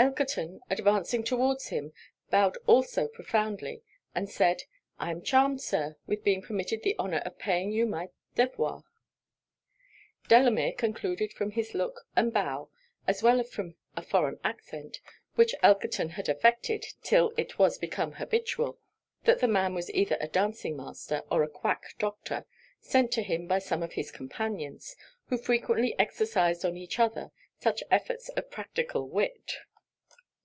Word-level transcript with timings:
Elkerton 0.00 0.60
advancing 0.70 1.24
towards 1.24 1.70
him, 1.70 1.92
bowed 2.30 2.56
also 2.68 3.08
profoundly, 3.08 3.82
and 4.14 4.30
said, 4.30 4.62
'I 5.00 5.10
am 5.10 5.22
charmed, 5.22 5.60
Sir, 5.60 5.96
with 6.06 6.22
being 6.22 6.40
permitted 6.40 6.84
the 6.84 6.96
honour 7.00 7.18
of 7.24 7.36
paying 7.40 7.72
you 7.72 7.84
my 7.84 8.10
devoirs.' 8.36 8.84
Delamere 10.28 10.72
concluded 10.74 11.32
from 11.32 11.50
his 11.50 11.74
look 11.74 12.06
and 12.14 12.32
bow, 12.32 12.70
as 13.08 13.24
well 13.24 13.40
as 13.40 13.52
from 13.52 13.74
a 13.96 14.02
foreign 14.02 14.38
accent, 14.44 15.00
(which 15.34 15.52
Elkerton 15.64 16.10
had 16.10 16.28
affected 16.28 16.84
'till 17.02 17.32
it 17.36 17.58
was 17.58 17.76
become 17.76 18.12
habitual) 18.12 18.78
that 19.24 19.40
the 19.40 19.48
man 19.48 19.74
was 19.74 19.90
either 19.90 20.16
a 20.20 20.28
dancing 20.28 20.76
master 20.76 21.24
or 21.28 21.42
a 21.42 21.48
quack 21.48 21.82
doctor, 21.98 22.46
sent 22.80 23.10
to 23.10 23.22
him 23.22 23.48
by 23.48 23.58
some 23.58 23.82
of 23.82 23.94
his 23.94 24.12
companions, 24.12 24.94
who 25.26 25.36
frequently 25.36 25.98
exercised 25.98 26.64
on 26.64 26.76
each 26.76 27.00
other 27.00 27.32
such 27.58 27.82
efforts 27.90 28.28
of 28.30 28.48
practical 28.48 29.08
wit. 29.08 29.54